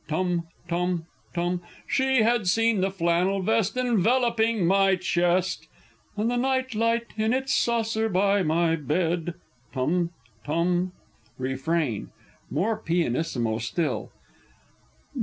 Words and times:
(Tum 0.07 0.47
tum 0.67 1.05
tum!) 1.31 1.61
She 1.87 2.23
had 2.23 2.47
seen 2.47 2.81
the 2.81 2.89
flannel 2.89 3.39
vest 3.43 3.77
enveloping 3.77 4.65
my 4.65 4.95
chest, 4.95 5.67
And 6.17 6.27
the 6.27 6.37
night 6.37 6.73
light 6.73 7.13
in 7.17 7.33
its 7.33 7.53
saucer 7.55 8.09
by 8.09 8.41
my 8.41 8.75
bed! 8.77 9.35
(Tum 9.71 10.09
tum!) 10.43 10.93
Refrain 11.37 12.09
(_more 12.51 12.83
pianissimo 12.83 13.59
still. 13.59 14.09